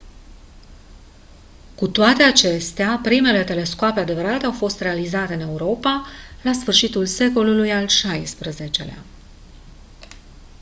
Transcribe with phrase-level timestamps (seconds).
[1.75, 6.05] cu toate acestea primele telescoape adevărate au fost realizate în europa
[6.43, 9.03] la sfârșitul secolului al xvi-lea